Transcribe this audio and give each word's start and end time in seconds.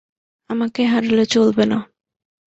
আমাকে 0.49 0.81
হারলে 0.85 1.23
চলবে 1.25 1.63
না। 1.65 1.77